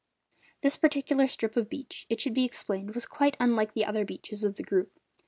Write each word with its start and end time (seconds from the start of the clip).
This 0.63 0.77
particular 0.77 1.27
strip 1.27 1.55
of 1.55 1.69
beach, 1.69 2.07
it 2.09 2.19
should 2.19 2.33
be 2.33 2.43
explained, 2.43 2.95
was 2.95 3.05
quite 3.05 3.37
unlike 3.39 3.75
the 3.75 3.85
other 3.85 4.03
beaches 4.03 4.43
of 4.43 4.55
the 4.55 4.63
group. 4.63 4.91